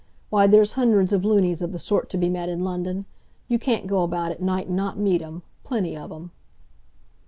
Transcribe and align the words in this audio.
Why, 0.31 0.47
there's 0.47 0.71
hundreds 0.71 1.13
of 1.13 1.23
lunies 1.23 1.61
of 1.61 1.71
the 1.71 1.77
sort 1.77 2.09
to 2.09 2.17
be 2.17 2.27
met 2.27 2.49
in 2.49 2.63
London. 2.63 3.05
You 3.47 3.59
can't 3.59 3.85
go 3.85 4.01
about 4.01 4.31
at 4.31 4.41
night 4.41 4.65
and 4.65 4.75
not 4.75 4.97
meet 4.97 5.21
'em. 5.21 5.43
Plenty 5.63 5.95
of 5.95 6.11
'em!" 6.11 6.31